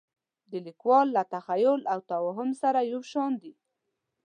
د 0.51 0.53
لیکوال 0.67 1.07
له 1.15 1.23
تخیل 1.33 1.81
او 1.93 1.99
توهم 2.11 2.49
سره 2.61 2.79
یو 2.91 3.01
شان 3.11 3.31
دي. 3.41 3.53